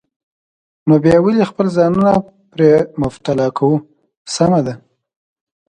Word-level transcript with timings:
نو 0.87 0.95
بیا 1.03 1.17
ولې 1.23 1.43
خپل 1.51 1.67
ځانونه 1.77 2.11
پرې 2.51 2.71
مبتلا 3.01 3.47
کوو؟ 3.57 3.75
سمه 4.35 4.59
ده. 4.65 4.73